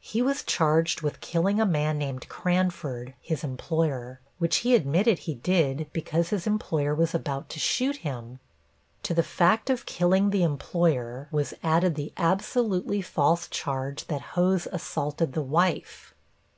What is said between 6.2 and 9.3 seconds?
his employer was about to shoot him. To the